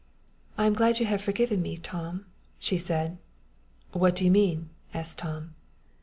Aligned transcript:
"I 0.57 0.65
am 0.65 0.73
glad 0.73 0.99
you 0.99 1.05
have 1.05 1.21
forgiven 1.21 1.61
me, 1.61 1.77
Tom," 1.77 2.25
she 2.57 2.75
said. 2.75 3.19
"What 3.91 4.15
do 4.15 4.25
you 4.25 4.31
mean?" 4.31 4.69
asked 4.95 5.19
Tom. 5.19 5.53